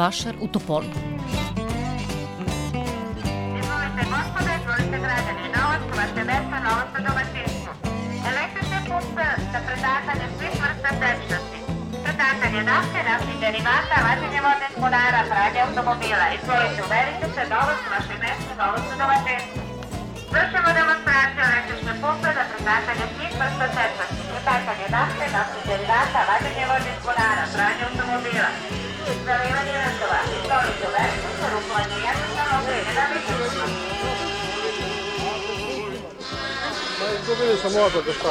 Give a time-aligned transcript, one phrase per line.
[0.00, 0.90] Vašar u Topoli.
[3.58, 7.72] Izvolite gospode, izvolite građani, na vaše mesta, na za domaćinstvo.
[8.30, 11.58] Električne pumpe za predatanje svih vrsta tečnosti.
[12.04, 16.26] Predatanje nafte, naftnih derivata, vađenje vodnih bunara, pranje automobila.
[16.36, 19.60] Izvolite, uverite se, novac, vaše mesta, na za domaćinstvo.
[20.34, 24.22] Vršimo demonstraciju električne pumpe za predatanje svih vrsta tečnosti.
[24.32, 28.52] Predatanje nafte, naftnih derivata, vađenje vodnih bunara, pranje automobila.
[31.52, 33.04] Rukovanje jednostavno vreme da
[37.26, 37.70] Gubili smo
[38.12, 38.30] šta.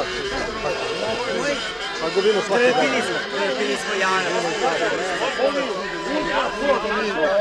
[2.04, 2.72] A gubimo svaki dan.
[2.74, 5.95] Trpili smo, trpili smo Jana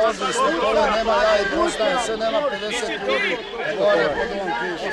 [0.09, 3.37] odnosno toga nema ja i postajem, se, nema 50 ljudi,
[3.77, 4.89] gore pod ovom piše.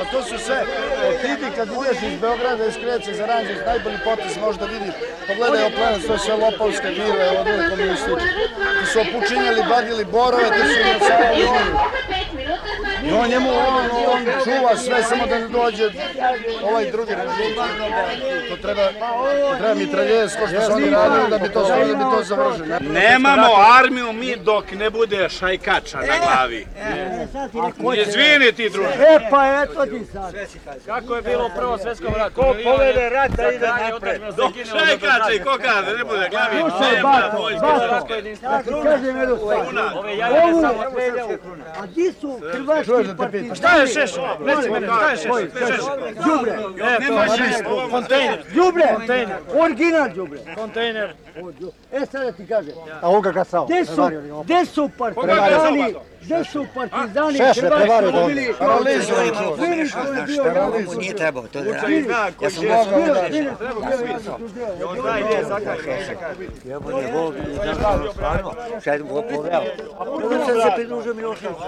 [0.00, 0.64] A to su sve,
[1.08, 1.14] od
[1.56, 4.94] kad ideš iz Beograda iz Kreće za Ranđeć, najbolji potez možda vidiš,
[5.28, 8.28] pogledaj oplenac, to sve Lopovska vila, evo od uvijek komunistički.
[8.80, 12.17] Ti su opučinjali, badili borove, ti su na samo.
[13.08, 15.90] I on njemu, on, on čuva sve, samo da ne dođe
[16.70, 17.54] ovaj drugi režim.
[18.50, 18.82] To treba,
[19.50, 22.68] to treba mitraljez, ko što su oni radili, da bi to, da bi to završili.
[22.80, 26.66] Nemamo armiju mi dok ne bude šajkača na glavi.
[28.06, 28.88] Izvini ti, druže.
[28.88, 30.34] E pa eto ti sad.
[30.86, 32.34] Kako je bilo u prvom svjetskom ratu?
[32.34, 34.22] Ko povede rat da ide napred?
[34.36, 36.60] Dok šajkača i ko kada ne bude glavi.
[36.60, 39.58] Slušaj, bato, bato, ja ti kažem jednu stvar.
[39.96, 40.12] Ove
[40.44, 40.64] Ovu,
[41.82, 43.54] a di su hrvatski partizani?
[43.54, 44.10] Šta je šeš?
[44.44, 45.80] Reci mene, šta je šeš?
[46.26, 48.38] Đubre, E, to je kontejner.
[48.54, 48.84] đubre,
[49.54, 50.38] original đubre.
[50.54, 51.14] Kontejner.
[51.92, 53.66] E sad da ti kažem, A on ga gasao.
[53.66, 54.10] gde su,
[54.44, 58.26] gde su partizani, gde su partizani Šeše, prevario hrvatski dobro.
[58.26, 58.54] bili?
[58.58, 59.56] Paralizovali to.
[59.60, 60.44] Vidi što je bio.
[60.86, 62.06] Mu nije trebao to da radi.
[62.42, 63.48] Ja sam mogao da radi.
[66.64, 67.34] Jebote, Bog,
[68.12, 69.62] stvarno, šta Bog poveo.
[69.98, 71.58] Onda sam se pridružio Miloševiću.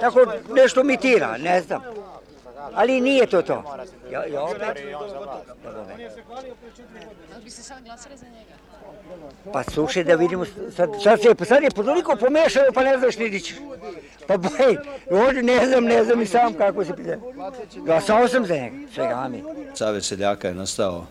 [0.00, 0.20] Tako
[0.54, 1.82] nešto mitira, ne znam.
[2.74, 3.76] Ali nije to to.
[4.12, 4.84] Ja, ja opet...
[7.44, 8.54] Bi se sad glasali za njega?
[9.52, 10.44] Pa slušaj da vidimo,
[10.76, 13.56] sad, sad, se, sad je toliko pomešano pa ne znaš ni di ćeš.
[14.26, 14.76] Pa boj,
[15.10, 17.18] ovdje ne znam, ne znam i sam kako se pide.
[17.76, 19.42] Glasao sam za njega, svega mi.
[19.74, 21.06] Savjet seljaka je nastao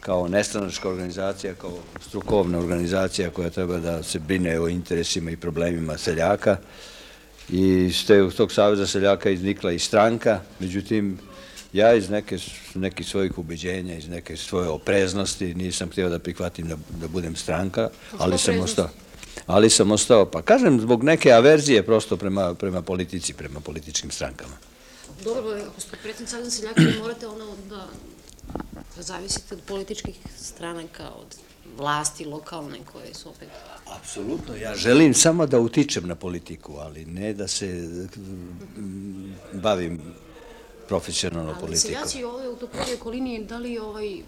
[0.00, 5.98] kao nestranačka organizacija, kao strukovna organizacija koja treba da se brine o interesima i problemima
[5.98, 6.56] seljaka.
[7.50, 11.18] I iz te- tog Saveza seljaka iznikla i stranka, međutim,
[11.72, 12.38] ja iz neke,
[12.74, 17.88] nekih svojih ubeđenja, iz neke svoje opreznosti nisam htio da prihvatim da, da budem stranka,
[18.18, 18.88] ali sam ostao.
[19.46, 24.56] Ali sam ostao, pa kažem, zbog neke averzije prosto prema, prema politici, prema političkim strankama.
[25.24, 27.86] Dobro, ako ste predsjednik Savjeza seljaka, morate ono da
[29.02, 31.36] zavisite od političkih stranaka, od
[31.76, 33.48] vlasti lokalne koje su opet...
[33.86, 40.00] Apsolutno, ja želim samo da utičem na politiku, ali ne da se mm, bavim
[40.88, 41.92] profesionalno Ali politikom.
[41.92, 44.22] seljaci ovdje u Topolje okolini, da li ovaj, e,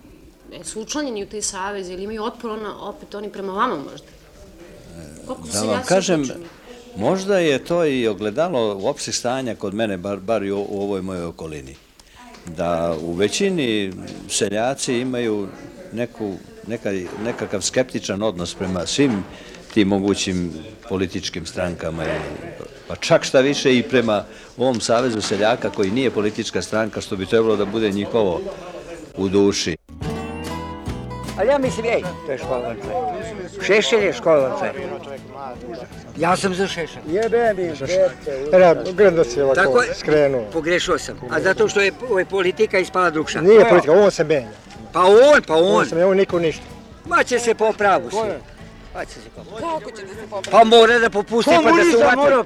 [0.65, 4.07] su učlanjeni u te saveze ili imaju otpor ona, opet oni prema vama možda?
[5.27, 6.31] Koliko Da vam kažem,
[6.97, 11.03] možda je to i ogledalo uopšte stanja kod mene, bar, bar i u, u ovoj
[11.03, 11.77] mojoj okolini.
[12.47, 13.93] Da u većini
[14.29, 15.49] seljaci imaju
[15.93, 16.35] neku,
[16.69, 16.91] neka,
[17.25, 19.25] nekakav skeptičan odnos prema svim
[19.75, 20.53] tim mogućim
[20.89, 22.09] političkim strankama, i,
[22.89, 24.25] pa čak šta više i prema
[24.57, 28.41] ovom Savezu seljaka koji nije politička stranka, što bi trebalo da bude njihovo
[29.17, 29.77] u duši.
[31.39, 33.65] Ali ja mislim, ej, to je školovan čovjek.
[33.67, 35.21] Šešelj je čovjek.
[36.17, 37.03] Ja sam za šešelj.
[37.11, 38.93] Jebe mi, dete.
[38.93, 39.95] Gledam da si ovako Tako je.
[39.95, 40.45] skrenuo.
[40.53, 41.21] Pogrešio sam.
[41.31, 43.41] A zato što je ovaj, politika ispala drugša.
[43.41, 44.49] Nije politika, on se menja.
[44.99, 46.63] Pa on, pa On se menja, on niko ništa.
[47.07, 48.19] Ma će se popravu svi.
[48.93, 49.79] Pa će se popravu.
[49.79, 50.43] Kako će se popravu?
[50.53, 52.17] Pa mora da popusti pa da se Komunizam uvati.
[52.17, 52.43] mora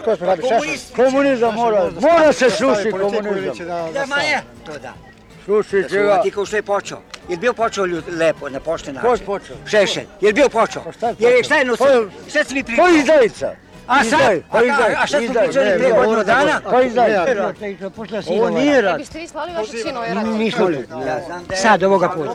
[0.00, 0.54] ko smo radi, šeša.
[0.54, 0.94] Komunist.
[0.96, 3.66] Komunizam mora, mora se sruši komunizam.
[3.92, 4.42] Da, ma je.
[4.66, 4.92] To da.
[5.44, 6.04] Sruši Da se čega?
[6.04, 6.98] uvati kao što je počeo.
[7.28, 9.26] Je bio počeo ljud, lepo, na pošten Ko je način?
[9.26, 9.56] počeo?
[9.66, 10.06] Šešelj.
[10.20, 10.82] Je bio počeo?
[10.84, 11.42] Pa šta je počeo?
[11.44, 11.86] šta je nosio?
[11.86, 12.86] Pa je- Šta si mi pričao?
[12.86, 13.52] je izdajica.
[13.90, 14.04] A sad?
[14.06, 15.44] Izdaj, pa A, izdaj, a šta smo izdaj.
[15.44, 16.60] pričali prije godinu dana?
[16.64, 17.10] Pa izdaj.
[18.30, 18.98] Ovo nije rad.
[18.98, 20.24] Biste vi slali vašeg sina ovaj rat?
[20.26, 20.86] Nismo li?
[21.54, 22.34] Sad ovoga puta.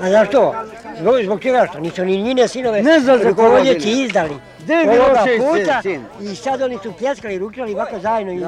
[0.00, 0.54] A znaš što?
[1.00, 1.80] No, zbog čega što?
[1.80, 4.02] Nisu ni njine sinove Ne znam za koga bili.
[4.02, 4.34] izdali.
[4.60, 6.04] Gde je Ovoga Milošević puta sin?
[6.22, 8.42] I sad oni su pljeskali, ručali ovako zajedno i,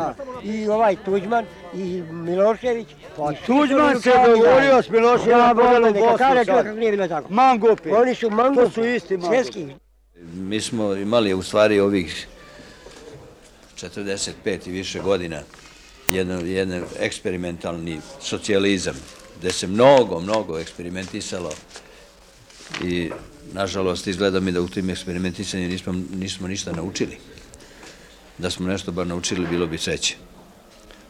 [0.53, 2.89] i ovaj Tuđman i Milošević.
[3.17, 5.55] Pa i su Tuđman se dogovorio s Miloševićem Ja, neka
[6.01, 6.29] Bosnu sad.
[6.29, 7.27] čovjek kako nije bilo tako.
[7.31, 7.91] Mangupi.
[7.91, 8.65] Oni su mangupi.
[8.65, 9.37] To su isti mangupi.
[9.37, 9.75] Svjetski.
[10.35, 12.27] Mi smo imali u stvari ovih
[13.81, 15.43] 45 i više godina
[16.09, 18.95] jedan, jedan eksperimentalni socijalizam
[19.39, 21.51] gde se mnogo, mnogo eksperimentisalo
[22.85, 23.11] i
[23.53, 27.19] nažalost, izgleda mi da u tim eksperimentisanju nismo, nismo ništa naučili.
[28.39, 30.17] Da smo nešto bar naučili, bilo bi sreće.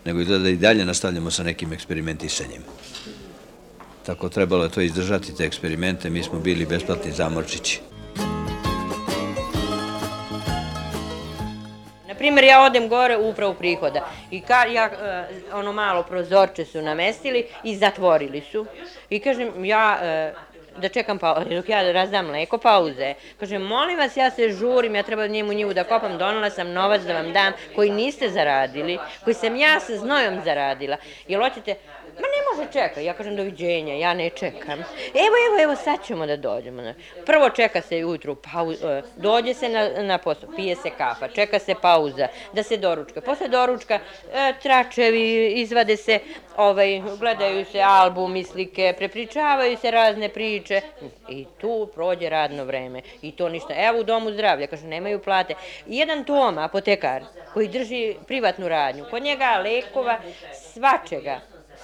[0.04, 2.62] Nego izgleda da i dalje nastavljamo sa nekim eksperimentisanjem.
[4.06, 6.10] Tako trebalo je to izdržati, te eksperimente.
[6.10, 7.91] Mi smo bili besplatni zamorčići.
[12.22, 16.82] Primjer, ja odem gore u upravu prihoda i ka, ja, e, ono malo prozorče su
[16.82, 18.66] namestili i zatvorili su.
[19.10, 20.32] I kažem, ja e,
[20.76, 23.14] da čekam pauze, dok ja razdam mleko, pauze.
[23.40, 27.02] Kažem, molim vas, ja se žurim, ja treba njemu njivu da kopam, donala sam novac
[27.02, 30.96] da vam dam, koji niste zaradili, koji sam ja sa znojom zaradila.
[31.28, 31.74] Jel hoćete,
[32.20, 34.78] Ma može čeka, ja kažem doviđenja, ja ne čekam.
[35.26, 36.82] Evo, evo, evo, sad ćemo da dođemo.
[37.26, 41.58] Prvo čeka se ujutru, pauza, e, dođe se na, na posao, pije se kafa, čeka
[41.58, 43.20] se pauza, da se doručka.
[43.20, 46.18] Posle doručka e, tračevi, izvade se,
[46.56, 50.80] ovaj, gledaju se albumi, slike, prepričavaju se razne priče
[51.28, 53.02] i tu prođe radno vreme.
[53.22, 53.74] I to ništa.
[53.76, 55.54] Evo u domu zdravlja, kažu, nemaju plate.
[55.86, 57.22] Jedan Toma, apotekar,
[57.54, 60.18] koji drži privatnu radnju, kod njega lekova,
[60.52, 61.40] svačega,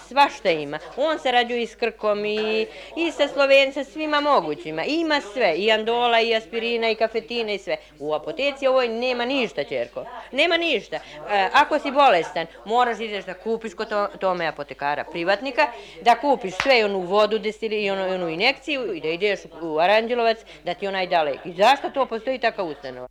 [0.08, 0.78] svašta ima.
[0.96, 2.66] On se rađuje i s Krkom i,
[2.96, 4.84] i sa Slovenca, svima mogućima.
[4.84, 7.76] Ima sve, i andola, i aspirina, i kafetina, i sve.
[7.98, 10.04] U apoteci ovoj nema ništa, čerko.
[10.32, 10.96] Nema ništa.
[10.96, 15.66] E, ako si bolestan, moraš ideš da kupiš kod to, tome apotekara privatnika,
[16.02, 19.78] da kupiš sve i onu vodu destili, i onu, onu injekciju i da ideš u
[19.78, 21.38] Aranđelovac, da ti onaj dalek.
[21.44, 23.08] I zašto to postoji takav ustanova?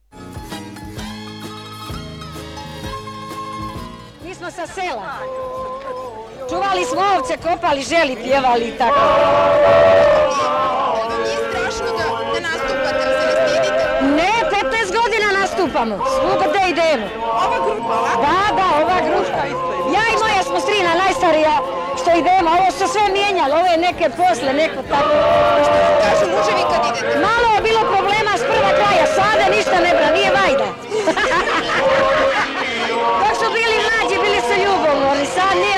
[4.28, 5.67] Mi smo sa sela.
[6.50, 9.02] Čuvali smo ovce, kopali, želi, pjevali i tako.
[11.24, 12.04] Nije strašno da,
[12.34, 13.84] da nastupate, da se ne stidite?
[14.20, 14.32] Ne,
[14.90, 17.06] 15 godina nastupamo, svuda gde idemo.
[17.46, 18.14] Ova grupa, a?
[18.26, 19.42] Da, da, ova grupa.
[19.96, 21.56] Ja i moja smo strina, najstarija,
[22.00, 22.50] što idemo.
[22.58, 25.16] Ovo su sve mijenjali, ove neke posle, neko tako.
[25.66, 27.14] Što kažu muževi kad idete?
[27.30, 30.68] Malo je bilo problema s prva kraja, sada ništa ne bra, nije vajda.
[33.22, 35.78] Dok su bili mlađi, bili su ljubomorni, sad nije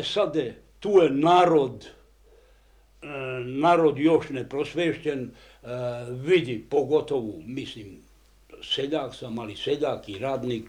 [0.00, 0.04] vajda.
[0.04, 1.86] Sade, tu je narod,
[3.02, 3.06] e,
[3.44, 5.66] narod još neprosvešćen, e,
[6.10, 8.02] vidi pogotovo, mislim,
[8.62, 10.64] seljak sam, ali seljak i radnik,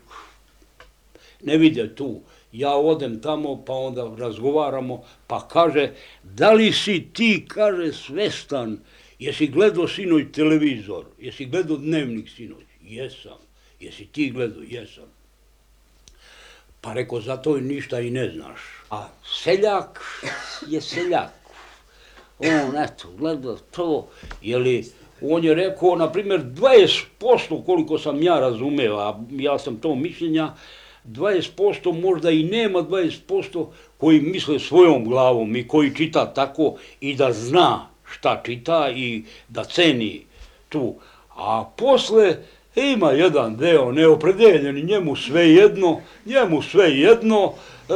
[1.43, 2.21] ne vide tu.
[2.51, 5.93] Ja odem tamo, pa onda razgovaramo, pa kaže,
[6.23, 8.79] da li si ti, kaže, svestan,
[9.19, 12.65] jesi gledao sinoć televizor, jesi gledao dnevnik sinoć?
[12.81, 13.39] Jesam.
[13.79, 14.63] Jesi ti gledao?
[14.63, 15.20] Jesam.
[16.81, 18.59] Pa reko, zato ništa i ne znaš.
[18.89, 19.07] A
[19.43, 20.01] seljak
[20.67, 21.31] je seljak.
[22.39, 24.07] On, eto, gleda to,
[24.41, 24.85] jeli,
[25.21, 30.53] on je rekao, na primjer, 20% koliko sam ja razumeo, a ja sam to mišljenja,
[31.05, 33.65] 20% možda i nema 20%
[33.97, 39.63] koji misle svojom glavom i koji čita tako i da zna šta čita i da
[39.63, 40.25] ceni
[40.69, 40.95] tu.
[41.35, 42.37] A posle,
[42.75, 47.53] E, ima jedan deo neopredeljeni, njemu sve jedno, njemu sve jedno,
[47.89, 47.93] e,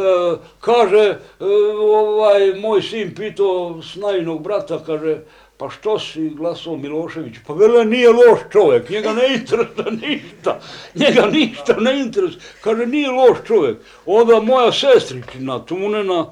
[0.60, 1.46] kaže, e,
[1.80, 5.18] ovaj, moj sin pitao snajnog brata, kaže,
[5.58, 7.36] pa što si glasao Milošević?
[7.48, 10.60] Pa vele, nije loš čovjek, njega ne interesuje ništa,
[10.96, 13.78] njega ništa ne interesuje, kaže, nije loš čovjek.
[14.06, 16.26] Onda moja sestričina, Tunena,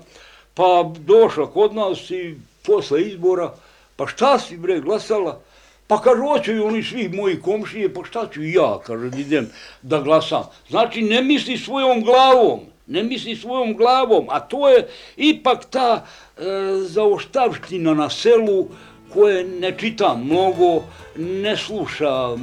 [0.54, 3.54] pa došla kod nas i posle izbora,
[3.96, 5.40] pa šta si bre glasala?
[5.88, 9.50] Pa kad hoću i oni svi moji komšije, pa šta ću ja, kaže, idem
[9.82, 10.44] da glasam.
[10.70, 14.88] Znači, ne misli svojom glavom, ne misli svojom glavom, a to je
[15.18, 16.42] ipak ta e,
[16.82, 18.68] zaoštavština na selu
[19.14, 20.84] koje ne čita mnogo,
[21.16, 22.36] ne sluša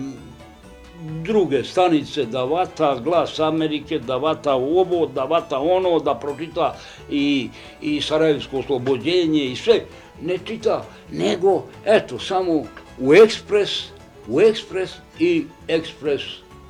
[1.24, 6.76] druge stanice, da vata glas Amerike, da vata ovo, da vata ono, da pročita
[7.10, 7.48] i,
[7.80, 9.80] i Sarajevsko oslobođenje i sve,
[10.22, 12.62] ne čita, nego, eto, samo
[13.00, 13.70] u ekspres,
[14.28, 16.22] u ekspres i ekspres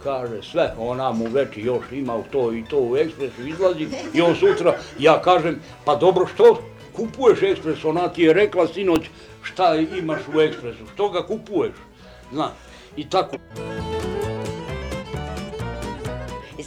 [0.03, 3.87] kaže sve, ona mu već još ima u to i to u ekspresu izlazi.
[4.15, 9.01] I on sutra, ja kažem, pa dobro što kupuješ ekspres, ona ti je rekla sinoć
[9.43, 11.75] šta imaš u ekspresu, što ga kupuješ,
[12.33, 12.53] znaš,
[12.97, 13.37] i tako.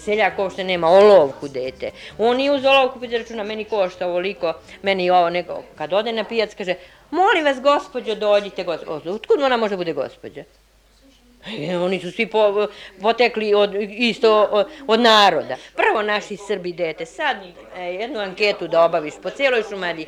[0.04, 1.92] seljak uopšte nema olovku dete.
[2.18, 6.24] On nije uz olovku pita računa, meni košta ovoliko, meni ovo, nego, kad ode na
[6.24, 6.76] pijac, kaže,
[7.14, 9.12] molim vas, gospođo, dođite, gospođo.
[9.12, 10.44] Otkud ona može bude gospođa?
[11.60, 12.68] E, oni su svi po,
[13.02, 15.56] potekli od, isto od, od naroda.
[15.76, 17.38] Prvo naši Srbi dete, sad
[17.76, 20.08] e, jednu anketu da obaviš po cijeloj Šumadiji,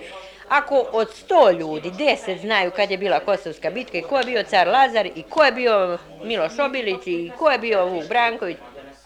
[0.49, 4.43] Ako od sto ljudi, deset znaju kad je bila Kosovska bitka i ko je bio
[4.43, 8.57] car Lazar i ko je bio Miloš Obilić i ko je bio Vuk Branković,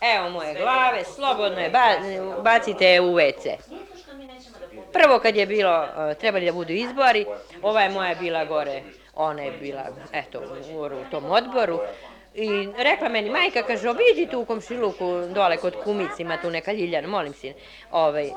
[0.01, 1.71] evo moje glave, slobodno je,
[2.43, 3.55] bacite u WC.
[4.93, 7.25] Prvo kad je bilo, e, trebali da budu izbori,
[7.61, 8.81] ova je moja bila gore
[9.15, 10.39] ona je bila, eto,
[10.73, 11.79] u, u tom odboru,
[12.35, 16.71] I rekla meni, majka, kaže, obiđi tu u komšiluku dole kod kumici, ima tu neka
[16.71, 17.53] Ljiljana, molim sin,
[17.91, 18.29] ovaj,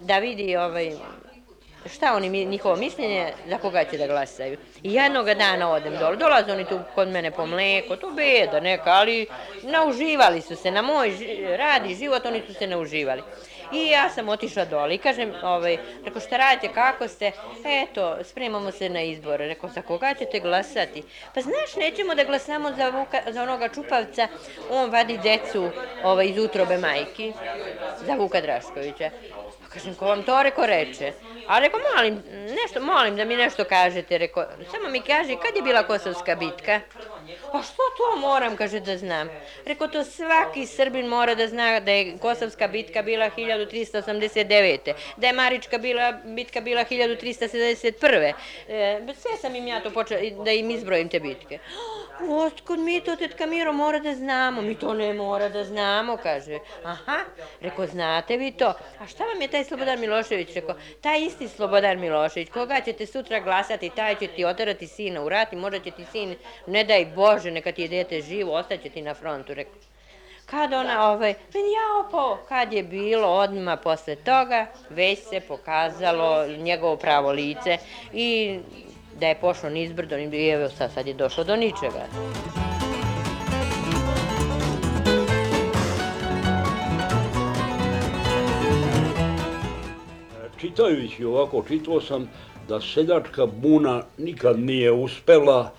[0.00, 0.92] da vidi ovaj,
[1.94, 4.58] šta oni, mi- njihovo mišljenje, za koga će da glasaju.
[4.82, 8.90] I jednog dana odem dole, dolaze oni tu kod mene po mleko, to beda neka,
[8.90, 9.26] ali
[9.62, 13.22] nauživali su se, na moj radi rad i život oni su se nauživali.
[13.72, 17.32] I ja sam otišla dole i kažem, ovaj, reko šta radite, kako ste?
[17.64, 19.46] Eto, spremamo se na izbore.
[19.46, 21.02] Reko, za koga ćete glasati?
[21.34, 24.28] Pa znaš, nećemo da glasamo za, Vuka, za onoga Čupavca,
[24.70, 25.70] on vadi decu
[26.04, 27.32] ovaj, iz utrobe majki,
[28.06, 29.10] za Vuka Draškovića.
[29.62, 31.12] Pa kažem, ko vam to reko reče?
[31.48, 32.22] A reko, molim,
[32.62, 36.80] nešto, molim da mi nešto kažete, reko, samo mi kaže, kad je bila Kosovska bitka?
[37.52, 39.28] A što to moram, kaže, da znam?
[39.66, 44.92] Reko, to svaki Srbin mora da zna da je Kosovska bitka bila 1389.
[45.16, 48.32] Da je Marička bila, bitka bila 1371.
[48.68, 51.58] E, sve sam im ja to počela, da im izbrojim te bitke.
[52.44, 54.62] Otkud mi to, tetka Miro, mora da znamo?
[54.62, 56.58] Mi to ne mora da znamo, kaže.
[56.84, 57.18] Aha,
[57.60, 58.74] reko, znate vi to?
[59.00, 60.54] A šta vam je taj Slobodan Milošević?
[60.54, 65.28] Reko, taj isti Slobodan Milošević, koga ćete sutra glasati, taj će ti oterati sina u
[65.28, 66.36] rat i možda će ti sin,
[66.66, 69.70] ne daj Bože, neka ti je dete živo, ostaće ti na frontu, reko.
[70.46, 76.46] Kad ona, ovaj, meni ja opo, kad je bilo odmah posle toga, već se pokazalo
[76.46, 77.78] njegovo pravo lice
[78.12, 78.58] i
[79.20, 82.06] da je pošlo nizbrdo i evo sad, sad je došlo do ničega.
[90.60, 92.30] Čitajući ovako, čitao sam
[92.68, 95.72] da seljačka buna nikad nije uspela,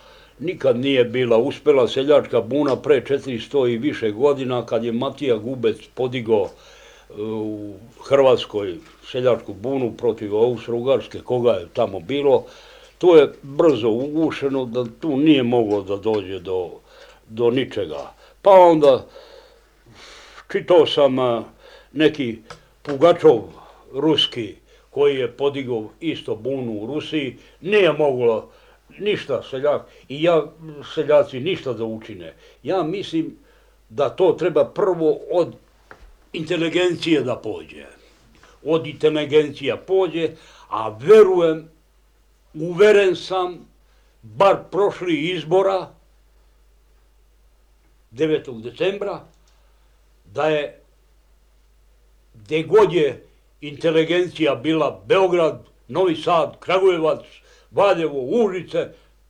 [0.43, 5.77] nikad nije bila uspela seljačka buna pre 400 i više godina kad je Matija Gubec
[5.93, 7.73] podigao e, u
[8.03, 8.75] Hrvatskoj
[9.11, 12.45] seljačku bunu protiv Austro-Ugarske, koga je tamo bilo,
[12.97, 16.69] to je brzo ugušeno da tu nije moglo da dođe do,
[17.29, 18.13] do ničega.
[18.41, 19.05] Pa onda
[20.51, 21.41] čitao sam e,
[21.93, 22.37] neki
[22.81, 23.39] Pugačov
[23.93, 24.55] ruski
[24.89, 28.49] koji je podigao isto bunu u Rusiji, nije moglo
[28.99, 30.43] ništa seljak, i ja
[30.95, 32.33] seljaci ništa da učine.
[32.63, 33.37] Ja mislim
[33.89, 35.55] da to treba prvo od
[36.33, 37.85] inteligencije da pođe.
[38.65, 40.29] Od inteligencija pođe,
[40.69, 41.69] a verujem,
[42.53, 43.67] uveren sam,
[44.21, 45.89] bar prošli izbora,
[48.11, 48.61] 9.
[48.61, 49.25] decembra,
[50.25, 50.83] da je
[52.33, 53.25] gdje god je
[53.61, 57.19] inteligencija bila Beograd, Novi Sad, Kragujevac,
[57.73, 58.89] Valjevo, Užice,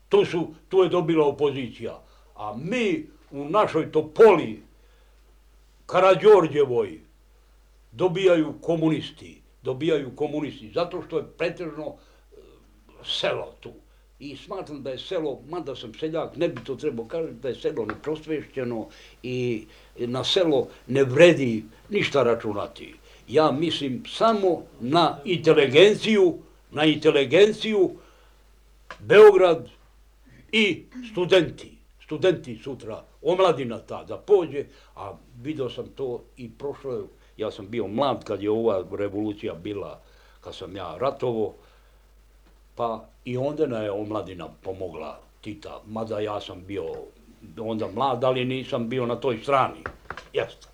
[0.09, 1.99] tu, su, tu je dobila opozicija.
[2.35, 4.63] A mi u našoj Topoli,
[5.85, 6.99] Karađorđevoj,
[7.91, 9.41] dobijaju komunisti.
[9.63, 12.35] Dobijaju komunisti, zato što je pretežno e,
[13.05, 13.71] selo tu.
[14.19, 17.55] I smatram da je selo, mada sam seljak, ne bi to trebao kažem, da je
[17.55, 18.87] selo neprosvešćeno
[19.23, 19.65] i
[19.97, 22.95] na selo ne vredi ništa računati.
[23.27, 26.37] Ja mislim samo na inteligenciju,
[26.71, 27.89] na inteligenciju
[29.05, 29.69] Beograd
[30.51, 31.77] i studenti.
[32.05, 37.07] Studenti sutra, omladina ta da pođe, a vidio sam to i prošlo,
[37.37, 40.01] ja sam bio mlad kad je ova revolucija bila,
[40.41, 41.55] kad sam ja ratovo,
[42.75, 46.83] pa i onda je omladina pomogla Tita, mada ja sam bio
[47.59, 49.83] onda mlad, ali nisam bio na toj strani.
[50.33, 50.67] Jeste.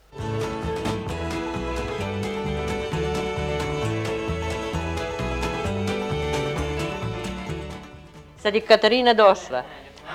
[8.41, 9.63] Sad je Katarina došla.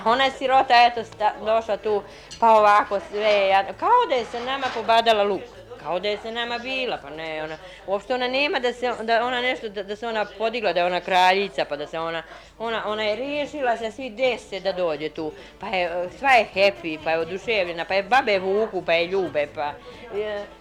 [0.05, 2.03] Ona je sirota, eto, sta, došla tu,
[2.41, 3.73] pa ovako sve, jadno.
[3.79, 5.64] kao da je se nama pobadala luk.
[5.85, 9.27] Kao da je se nama bila, pa ne, ona, uopšte ona nema da se, da
[9.27, 12.23] ona nešto, da, da se ona podigla, da je ona kraljica, pa da se ona,
[12.59, 16.99] ona, ona je riješila se svi deset da dođe tu, pa je, sva je happy,
[17.05, 19.73] pa je oduševljena, pa je babe vuku, pa je ljube, pa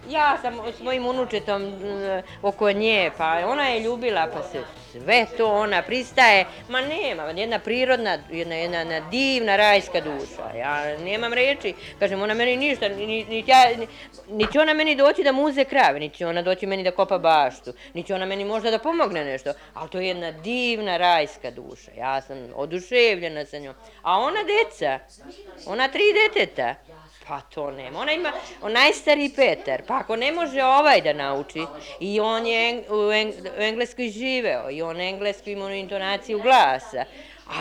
[0.08, 4.62] ja sam s mojim unučetom m, oko nje, pa ona je ljubila, pa se
[4.92, 10.98] sve to ona pristaje, ma nema, jedna prirodna, jedna, jedna, jedna divna rajska duša, ja
[10.98, 13.86] nemam reči, kažem, ona meni ništa, ni, ni, ja, ni,
[14.28, 17.72] ni ona meni doći da muze krave, niti će ona doći meni da kopa baštu,
[17.94, 22.20] niti ona meni možda da pomogne nešto, ali to je jedna divna rajska duša, ja
[22.20, 24.98] sam oduševljena sa njom, a ona deca,
[25.66, 26.74] ona tri deteta,
[27.28, 27.98] Pa to nema.
[27.98, 31.62] Ona ima, onaj najstariji Petar, pa ako ne može ovaj da nauči,
[32.00, 37.04] i on je eng, u, eng, u Engleskoj živeo, i on engleski ima intonaciju glasa,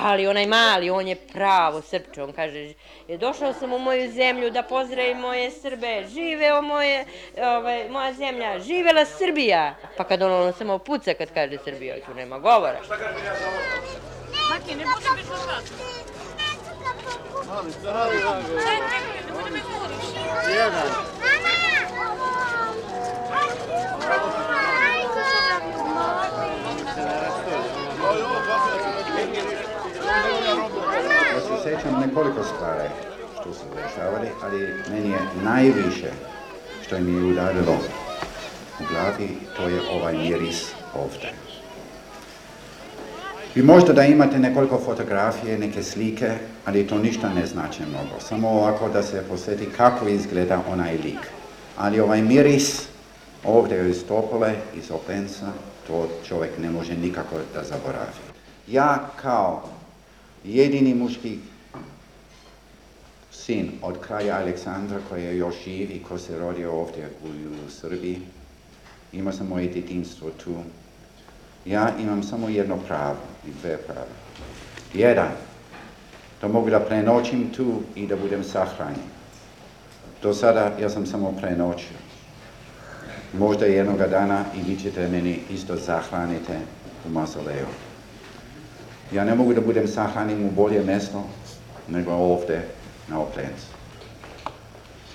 [0.01, 2.73] ali onaj mali, on je pravo srpče, on kaže,
[3.07, 7.05] "E, došao sam u moju zemlju da pozdravim moje Srbe, živeo moje,
[7.37, 9.75] ovaj, moja zemlja, živela Srbija.
[9.97, 12.79] Pa kad on, on samo puca kad kaže Srbija, tu nema govora.
[12.85, 13.57] Šta kažem ja za ovo?
[14.49, 15.73] Maki, ne bude bez lokača.
[18.63, 20.05] Čekaj, ne bude me kuriš.
[20.49, 20.87] Jedan.
[31.33, 32.89] Ja se sjećam nekoliko stvari
[33.39, 36.11] što su dešavali, ali meni je najviše
[36.85, 37.77] što mi je udarilo
[38.79, 41.33] u glavi, to je ovaj miris ovdje.
[43.55, 46.31] Vi možda da imate nekoliko fotografije, neke slike,
[46.65, 48.19] ali to ništa ne znači mnogo.
[48.19, 51.27] Samo ovako da se posjeti kako izgleda onaj lik.
[51.77, 52.87] Ali ovaj miris
[53.43, 55.47] ovdje iz Topole, iz Openca,
[55.87, 58.23] to čovjek ne može nikako da zaboravi.
[58.67, 59.63] Ja kao
[60.43, 61.37] jedini muški
[63.45, 67.27] sin od kraja Aleksandra koji je još živ i ko se rodio ovdje u,
[67.67, 68.19] u Srbiji,
[69.13, 70.55] Ima sam moje djetinstvo tu.
[71.65, 74.15] Ja imam samo jedno pravo i dve prava.
[74.93, 75.29] Jedan,
[76.41, 79.07] da mogu da prenoćim tu i da budem sahranjen.
[80.21, 81.97] Do sada ja sam samo prenoćio.
[83.33, 86.59] Možda jednoga dana i vi ćete meni isto zahranite
[87.07, 87.67] u mazoleju.
[89.11, 91.23] Ja ne mogu da budem sahranjen u bolje mjesto
[91.87, 92.67] nego ovdje
[93.07, 93.65] na Oplencu.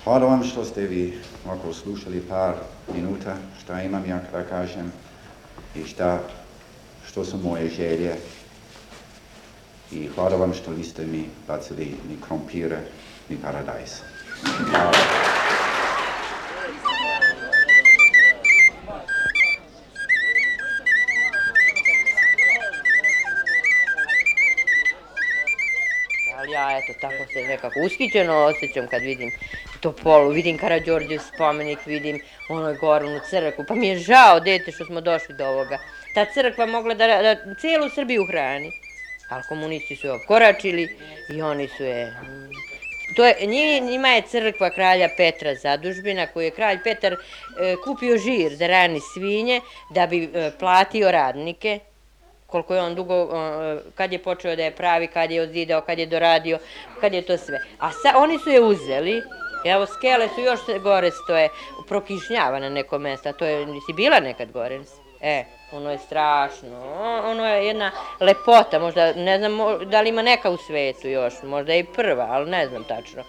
[0.03, 2.53] Hvala vam što ste vi ovako slušali par
[2.93, 4.91] minuta, šta imam ja da kažem
[5.75, 6.19] i šta,
[7.07, 8.15] što su moje želje.
[9.91, 12.79] I hvala vam što niste mi bacili ni krompire,
[13.29, 13.91] ni paradajz.
[14.69, 15.28] Hvala.
[26.59, 29.31] Ja, eto, tako se nekako uskićeno osjećam kad vidim
[29.81, 35.01] Topolu, vidim Karadžorđev spomenik, vidim onoj gornu crkvu, pa mi je žao, dete, što smo
[35.01, 35.77] došli do ovoga.
[36.13, 38.71] Ta crkva mogla da, da cijelu Srbiju hrani,
[39.29, 40.97] ali komunisti su je obkoračili
[41.35, 42.05] i oni su je...
[42.05, 42.49] Mm,
[43.15, 43.35] to je,
[43.81, 47.17] njima je crkva kralja Petra zadužbina, koju je kralj Petar e,
[47.85, 51.79] kupio žir da rani svinje, da bi e, platio radnike,
[52.51, 53.31] koliko je on dugo, uh,
[53.95, 56.59] kad je počeo da je pravi, kad je odzidao, kad je doradio,
[57.01, 57.59] kad je to sve.
[57.79, 59.21] A sa, oni su je uzeli,
[59.65, 61.49] evo skele su još gore stoje,
[61.87, 64.79] prokišnjava na neko mjesto, to je, nisi bila nekad gore?
[65.21, 66.69] E, ono je strašno,
[67.25, 69.57] ono je jedna lepota, možda, ne znam
[69.89, 73.23] da li ima neka u svetu još, možda i prva, ali ne znam tačno.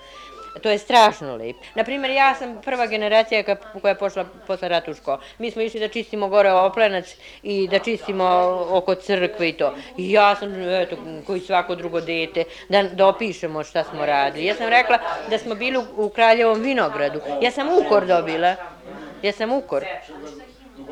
[0.63, 1.57] To je strašno lijep.
[1.75, 3.43] Naprimjer, ja sam prva generacija
[3.81, 5.19] koja je pošla posle rata u školu.
[5.39, 8.25] Mi smo išli da čistimo gore oplenac i da čistimo
[8.71, 9.75] oko crkve i to.
[9.97, 14.47] I ja sam, eto, koji svako drugo dete, da, da opišemo šta smo radili.
[14.47, 14.99] Ja sam rekla
[15.31, 17.21] da smo bili u, u Kraljevom vinogradu.
[17.43, 18.55] Ja sam ukor dobila.
[19.23, 19.85] Ja sam ukor.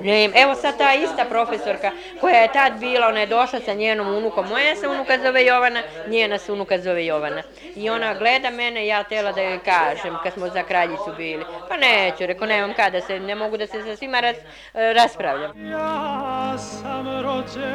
[0.01, 4.17] Ne, evo sad ta ista profesorka koja je tad bila, ona je došla sa njenom
[4.17, 7.43] unukom, moja se unuka zove Jovana, njena se unuka zove Jovana.
[7.77, 11.45] I ona gleda mene, ja tela da joj kažem, kad smo za kraljicu bili.
[11.69, 14.37] Pa neću, reko, nemam kada se, ne mogu da se sa svima ras,
[14.75, 15.71] e, raspravljam.
[15.71, 17.69] Ja sam rođen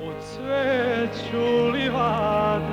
[0.00, 2.71] u cveću livada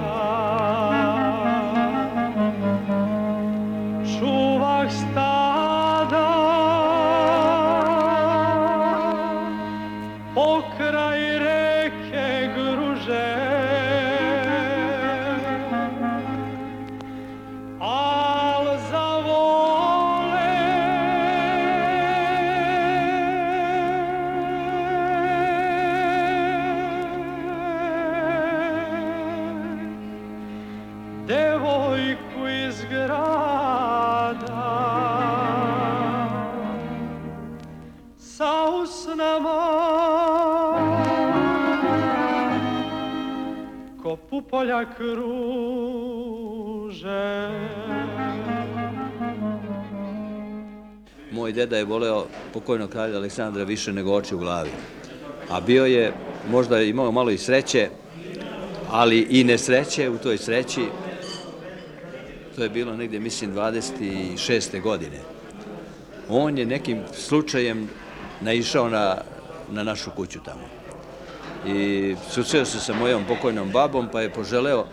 [45.00, 45.40] kruže
[51.32, 54.70] Moj deda je voleo pokojnog kralja Aleksandra više nego oči u glavi.
[55.50, 56.14] A bio je,
[56.52, 57.90] možda je imao malo i sreće,
[58.90, 60.82] ali i nesreće u toj sreći.
[62.56, 64.82] To je bilo negdje, mislim, 26.
[64.82, 65.20] godine.
[66.30, 67.90] On je nekim slučajem
[68.42, 69.18] naišao na,
[69.72, 70.79] na našu kuću tamo.
[71.68, 74.86] I susreo se sa mojom pokojnom babom, pa je poželeo,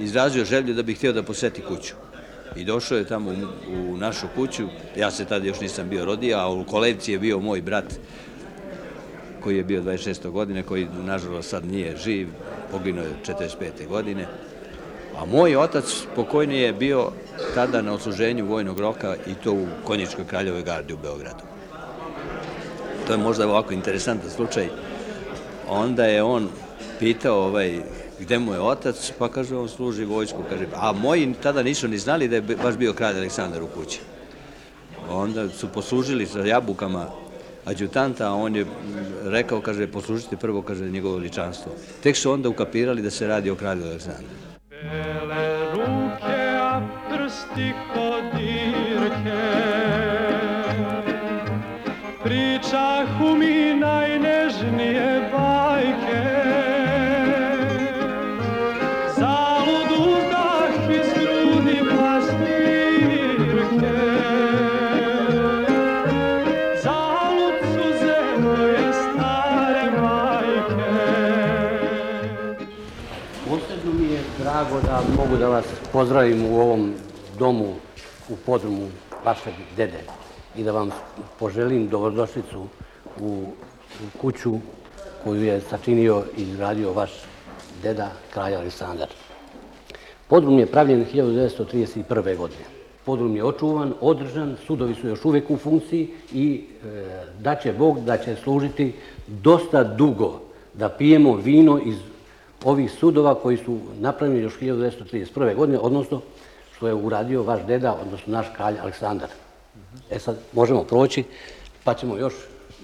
[0.00, 1.94] izrazio želju da bi htio da poseti kuću.
[2.56, 6.38] I došao je tamo u, u našu kuću, ja se tada još nisam bio rodio,
[6.38, 7.84] a u kolevci je bio moj brat
[9.40, 10.30] koji je bio 26.
[10.30, 12.28] godine, koji nažalost sad nije živ,
[12.70, 13.88] poginuo je 45.
[13.88, 14.26] godine.
[15.18, 15.84] A moj otac
[16.16, 17.10] pokojni je bio
[17.54, 21.44] tada na odsluženju vojnog roka i to u Konjičkoj kraljevoj gardi u Beogradu.
[23.06, 24.68] to je možda ovako interesantan slučaj,
[25.70, 26.48] onda je on
[26.98, 27.80] pitao ovaj,
[28.20, 31.98] gde mu je otac, pa kaže on služi vojsku, kaže, a moji tada nisu ni
[31.98, 34.00] znali da je baš bio kralj Aleksandar u kući.
[35.10, 37.06] Onda su poslužili sa jabukama
[37.64, 38.66] adjutanta, a on je
[39.24, 41.72] rekao, kaže, poslužite prvo, kaže, njegovo ličanstvo.
[42.02, 44.26] Tek su onda ukapirali da se radi o kralju Aleksandru.
[44.68, 46.80] Bele ruke, a
[47.10, 49.40] prsti kodirke,
[52.24, 55.19] Pričahu mi najnežnije
[75.00, 76.94] da mogu da vas pozdravim u ovom
[77.38, 77.74] domu
[78.28, 78.88] u podrumu
[79.24, 80.00] vašeg dede
[80.56, 80.90] i da vam
[81.38, 82.66] poželim dobrodošlicu
[83.20, 83.44] u,
[84.00, 84.54] u kuću
[85.24, 87.10] koju je sačinio i izgradio vaš
[87.82, 89.08] deda, kralj Aleksandar.
[90.28, 92.36] Podrum je pravljen 1931.
[92.36, 92.64] godine.
[93.04, 96.88] Podrum je očuvan, održan, sudovi su još uvijek u funkciji i e,
[97.38, 98.92] da će Bog da će služiti
[99.26, 100.40] dosta dugo
[100.74, 101.96] da pijemo vino iz
[102.64, 105.54] ovih sudova koji su napravljeni još 1931.
[105.56, 106.20] godine, odnosno
[106.76, 109.28] što je uradio vaš deda, odnosno naš kralj Aleksandar.
[110.10, 111.24] E sad možemo proći,
[111.84, 112.34] pa ćemo još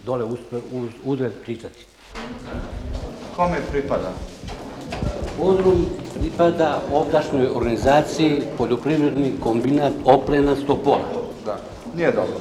[0.05, 0.25] dole
[1.05, 1.87] uzred pričati.
[3.37, 4.13] Kome pripada?
[5.39, 5.87] Podrum
[6.21, 11.05] pripada ovdašnjoj organizaciji Poljoprivredni kombinat Oplena Stopola.
[11.45, 11.59] Da,
[11.97, 12.41] nije dobro.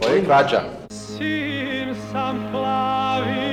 [0.00, 0.62] To je krađa.
[0.90, 3.47] Sin sam plavi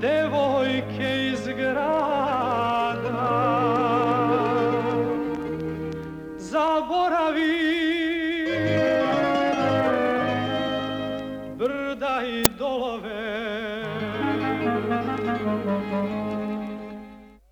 [0.00, 3.06] devojke iz grada.
[6.38, 7.56] Zaboravi.
[11.58, 13.46] Brda i dolove.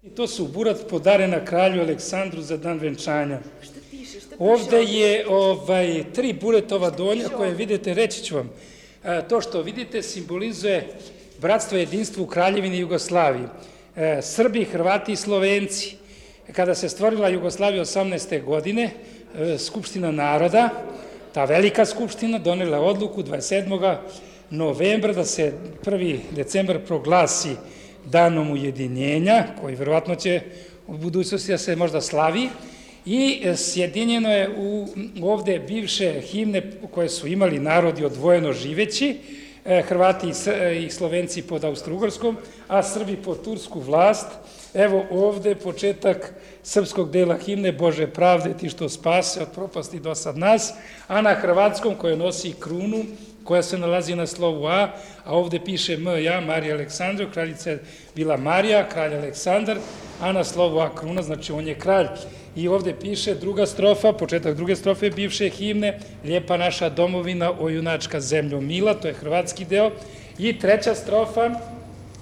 [0.03, 3.39] I to su burat podarena kralju Aleksandru za dan venčanja.
[4.39, 8.51] Ovde je ovaj, tri buretova donja koje vidite, reći ću vam,
[9.03, 10.89] a, to što vidite simbolizuje
[11.45, 13.47] bratstvo i jedinstvo u Kraljevini Jugoslaviji.
[13.97, 15.97] E, Srbi, Hrvati i Slovenci.
[16.53, 18.45] Kada se stvorila Jugoslavija 18.
[18.45, 18.91] godine,
[19.39, 20.71] e, Skupština naroda,
[21.35, 23.97] ta velika skupština donela odluku 27.
[24.51, 25.53] novembra da se
[25.85, 26.19] 1.
[26.31, 27.57] decembar proglasi
[28.07, 30.41] danom ujedinjenja, koji verovatno će
[30.87, 32.49] u budućnosti da se možda slavi,
[33.07, 34.87] i e, sjedinjeno je u
[35.23, 39.17] ovde bivše himne koje su imali narodi odvojeno živeći,
[39.64, 42.37] e, Hrvati e, i Slovenci pod Austrougarskom,
[42.68, 44.27] a Srbi pod tursku vlast.
[44.74, 50.38] Evo ovde početak srpskog dela himne Bože pravde ti što spase od propasti do sad
[50.38, 50.72] nas,
[51.09, 53.05] a na hrvatskom koje nosi krunu
[53.44, 54.88] koja se nalazi na slovu A,
[55.24, 57.83] a ovde piše M, ja, Marija Aleksandra, kraljica je
[58.14, 59.79] bila Marija, kralj Aleksandar,
[60.20, 62.07] a na slovu A kruna, znači on je kralj.
[62.57, 68.21] I ovde piše druga strofa, početak druge strofe bivše himne, Lijepa naša domovina, o junačka
[68.21, 69.90] zemljo mila, to je hrvatski deo.
[70.38, 71.51] I treća strofa,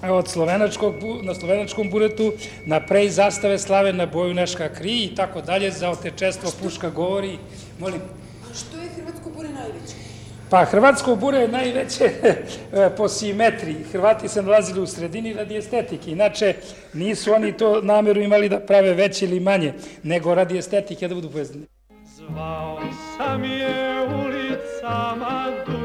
[0.03, 2.33] od slovenačkog, na slovenačkom buretu,
[2.67, 7.39] na prej zastave slave na boju naška kri i tako dalje, za otečestvo puška govori,
[7.79, 8.01] molim,
[8.55, 9.95] Što je Hrvatsko bure najveće?
[10.53, 13.85] Pa Hrvatsko bure je najveće e, po simetriji.
[13.93, 16.11] Hrvati se nalazili u sredini radi estetike.
[16.11, 16.55] Inače,
[16.93, 21.31] nisu oni to nameru imali da prave veće ili manje, nego radi estetike da budu
[21.31, 21.67] pojezdani.
[22.05, 22.81] Zvao
[23.17, 25.82] sam je ulicama duša,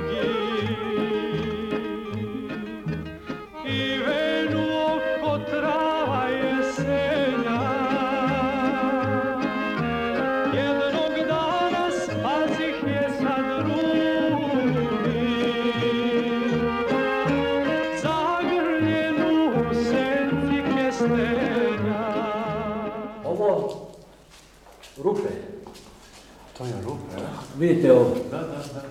[27.60, 28.16] Vidite ovo.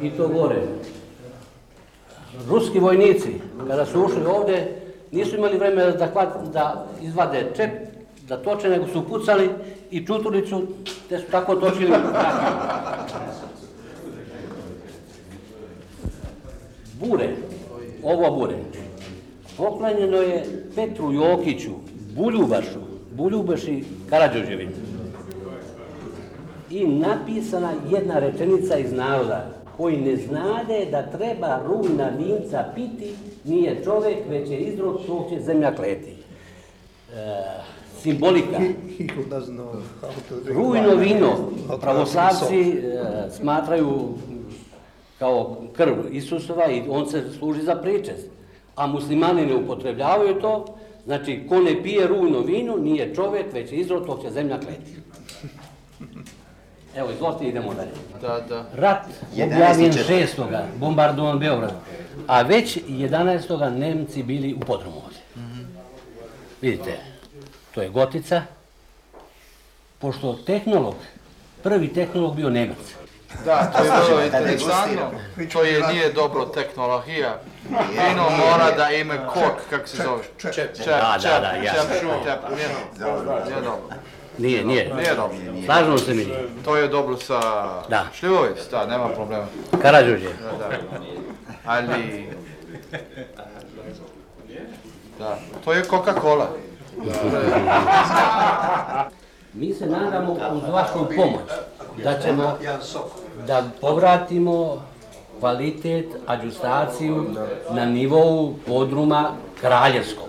[0.02, 0.62] I to gore.
[2.48, 4.68] Ruski vojnici, kada su ušli ovde,
[5.12, 7.70] nisu imali vremena da, hvat, da izvade čep,
[8.28, 9.50] da toče, nego su pucali
[9.90, 10.62] i Čuturicu,
[11.08, 11.92] te su tako točili.
[17.00, 17.28] Bure,
[18.02, 18.56] ovo bure,
[19.56, 21.72] poklanjeno je Petru Jokiću,
[22.16, 22.80] Buljubašu,
[23.12, 24.95] Buljubaši Karadžođevinu.
[26.70, 33.84] I napisana jedna rečenica iz naroda, koji ne znade da treba rujna vinca piti, nije
[33.84, 36.16] čovek, već je izrod svog će zemlja kleti.
[37.14, 37.44] E,
[38.02, 38.60] simbolika.
[40.46, 41.28] Rujno vino
[41.80, 44.08] pravoslavci e, smatraju
[45.18, 48.26] kao krv Isusova i on se služi za pričest.
[48.76, 50.64] A muslimani ne upotrebljavaju to,
[51.04, 54.96] znači ko ne pije rujno vino nije čovjek, već je izrod tog će zemlja kleti.
[56.96, 57.90] Evo, izvolite, idemo dalje.
[58.20, 58.64] Da, da.
[58.74, 60.62] Rat objavljen 6.
[60.76, 61.72] bombardovan Beograd,
[62.26, 63.70] a već 11.
[63.78, 65.18] Nemci bili u podrumu ovdje.
[66.60, 66.98] Vidite,
[67.74, 68.42] to je Gotica,
[69.98, 70.94] pošto tehnolog,
[71.62, 72.76] prvi tehnolog bio Nemac.
[73.44, 75.10] Da, to je vrlo interesantno.
[75.52, 77.40] To je nije dobro tehnologija.
[77.90, 80.22] Vino mora da ima kok, kako se zove?
[80.38, 80.54] Čep.
[80.54, 81.94] Čep, Da, da, da, čep, jasno.
[81.94, 83.44] čep, šu, čep, nije dobro.
[83.44, 83.96] Nije dobro.
[84.38, 84.94] Nije, nije.
[84.94, 85.36] Nije dobro.
[85.64, 86.26] Slažemo se mi.
[86.64, 87.40] To je dobro sa
[87.88, 88.06] Da.
[88.14, 89.46] šljivovic, da, nema problema.
[89.82, 90.28] Karađorđe.
[90.28, 90.76] Da, da.
[91.64, 92.26] Ali...
[95.18, 96.46] Da, to je Coca-Cola.
[99.54, 101.50] Mi se nadamo uz vašu pomoć
[102.04, 102.58] da ćemo
[103.46, 104.82] da povratimo
[105.40, 107.24] kvalitet, adjustaciju
[107.70, 110.26] na nivou podruma kraljevskog.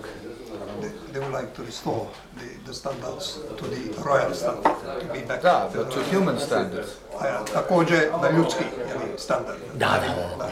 [1.12, 2.06] They would like to restore
[2.38, 6.38] the, the standards to the royal standard, to be back Da, to to royal human
[6.40, 6.84] standard.
[6.86, 7.20] standards.
[7.20, 9.58] A ja, također na ljudski jeli, standard.
[9.74, 10.48] Da, da, da.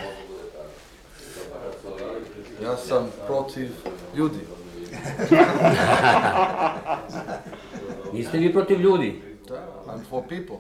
[2.69, 3.71] Ja sam protiv
[4.15, 4.39] ljudi.
[8.13, 9.23] Niste vi protiv ljudi?
[9.49, 9.55] Da,
[9.87, 10.57] I'm for people.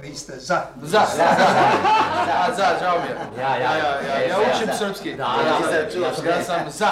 [0.00, 0.38] Vi ste za.
[0.82, 1.24] Za, za, za,
[2.26, 3.16] za, za, žao mi je.
[3.42, 4.74] Ja, ja, ja, ja, ja ja, učim ja.
[4.74, 5.10] srpski.
[5.16, 5.48] Da, da, ja,
[6.06, 6.88] ja sam- ja sam za.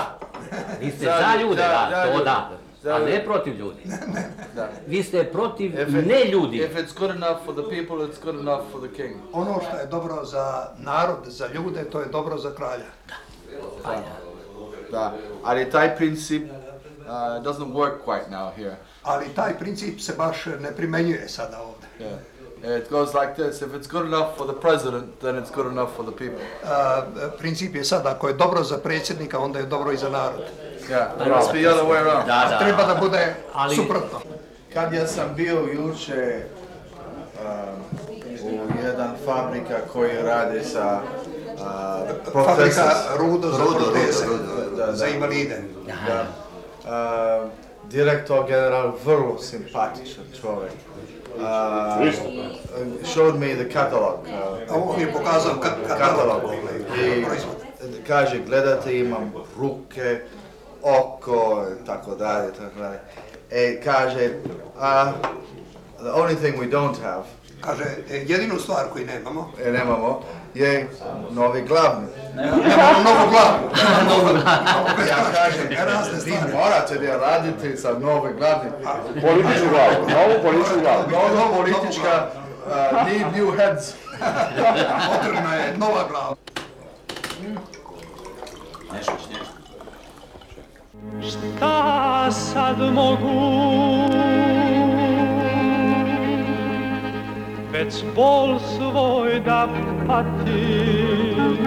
[0.81, 3.83] Vi ste za ljude, da, to da, Za a ne protiv ljudi.
[4.55, 4.69] Da.
[4.87, 6.57] Vi ste protiv If it- ne ljudi.
[6.57, 9.17] If it's good enough for the people, it's good enough for the king.
[9.33, 12.91] Ono što je dobro za narod, za ljude, to je dobro za kralja.
[14.91, 15.13] Da,
[15.45, 17.07] ali taj princip uh,
[17.43, 18.77] doesn't work quite now here.
[19.03, 21.89] Ali taj princip se baš ne primenjuje sada ovdje.
[22.01, 22.19] Yeah.
[22.79, 25.91] It goes like this, if it's good enough for the president, then it's good enough
[25.97, 26.45] for the people.
[26.65, 27.03] A,
[27.39, 30.41] princip je sad, ako je dobro za predsjednika, onda je dobro i za narod.
[30.91, 32.27] Yeah, it must be the other way around.
[32.27, 32.59] Da, da.
[32.59, 34.19] Treba da bude Ali- suprotno.
[34.75, 36.43] Kad ja sam bio juče
[37.35, 37.99] um,
[38.43, 38.51] u
[38.85, 41.01] jedan fabrika koji radi sa
[41.55, 44.25] uh, Fabrika rudo za proteze,
[44.77, 45.63] da, da, za invalide.
[46.07, 46.27] Da.
[46.85, 47.51] Uh,
[47.85, 50.73] direktor general vrlo simpatičan čovjek.
[51.37, 51.43] Uh,
[53.05, 54.15] showed me the catalog.
[54.23, 56.41] Uh, A on mi je pokazao ka- katalog,
[56.99, 57.25] I
[58.07, 60.21] kaže, gledate, imam ruke,
[60.83, 62.99] oko, tako dalje, tako dalje.
[63.51, 64.31] E, kaže,
[64.77, 65.13] uh,
[65.99, 67.25] the only thing we don't have,
[67.61, 70.23] Kaže, e, jedinu stvar koju nemamo, e, nemamo,
[70.55, 70.89] je
[71.31, 72.07] novi glavni.
[72.35, 73.59] nemamo novu glavu.
[75.09, 75.69] Ja kažem,
[76.25, 78.71] vi morate da radite sa nove glavni.
[79.21, 81.03] Političku glavu, novu političku glavu.
[81.37, 82.27] Novo politička,
[82.67, 83.93] uh, need new heads.
[85.13, 86.35] Potrebna je nova glava.
[88.93, 89.60] Nešto, nešto.
[91.29, 93.71] Šta sad mogu?
[97.73, 99.69] Već bol svoj da
[100.07, 101.67] patim.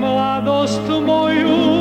[0.00, 1.75] Mladost moju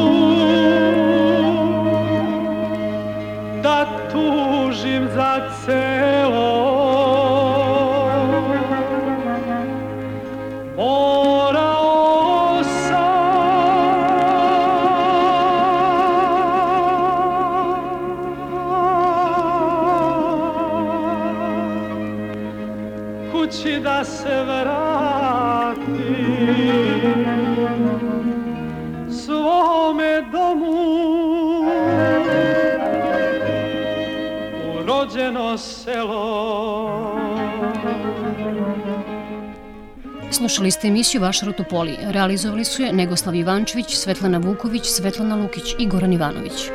[41.06, 41.98] emisiju Vaš Rotopoli.
[42.02, 46.70] Realizovali su je Negoslav Ivančević, Svetlana Vuković, Svetlana Lukić i Goran Ivanović.